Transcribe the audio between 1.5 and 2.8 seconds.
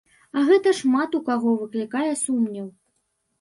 выклікае сумнеў.